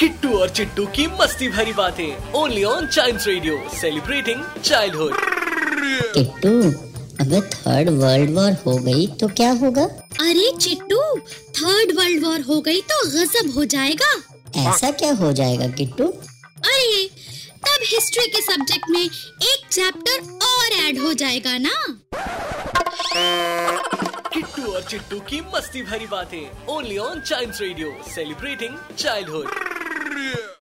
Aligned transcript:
किट्टू 0.00 0.28
और 0.38 0.48
चिट्टू 0.48 0.84
की 0.96 1.06
मस्ती 1.20 1.48
भरी 1.48 1.72
बातें। 1.72 2.32
Only 2.32 2.62
on 2.64 2.86
child 2.86 3.20
radio 3.26 3.56
celebrating 3.70 4.42
childhood 4.64 5.14
Kittu 6.14 6.50
अगर 7.20 7.40
थर्ड 7.54 7.88
वर्ल्ड 8.02 8.30
वॉर 8.34 8.52
हो 8.66 8.76
गई 8.84 9.06
तो 9.20 9.28
क्या 9.40 9.50
होगा? 9.62 9.84
अरे 10.20 10.52
चिट्टू 10.60 11.00
थर्ड 11.58 11.92
वर्ल्ड 11.98 12.24
वॉर 12.24 12.40
हो 12.48 12.60
गई 12.60 12.80
तो 12.92 13.00
गजब 13.08 13.52
हो 13.54 13.64
जाएगा। 13.74 14.12
ऐसा 14.68 14.90
क्या 15.00 15.12
हो 15.14 15.32
जाएगा 15.32 15.66
किट्टू? 15.78 16.04
अरे 16.04 17.04
तब 17.66 17.86
हिस्ट्री 17.86 18.26
के 18.26 18.42
सब्जेक्ट 18.42 18.90
में 18.90 19.02
एक 19.02 19.66
चैप्टर 19.70 20.18
और 20.46 20.78
ऐड 20.86 20.98
हो 20.98 21.12
जाएगा 21.14 21.56
ना? 21.58 21.74
किट्टू 24.34 24.72
और 24.72 24.82
चिट्टू 24.82 25.18
की 25.30 25.40
मस्ती 25.54 25.82
भरी 25.82 26.06
बातें। 26.06 26.66
Only 26.74 26.98
on 26.98 27.20
child 27.20 27.60
radio 27.60 27.96
celebrating 28.14 28.76
childhood 28.98 29.67
Furia! 30.18 30.48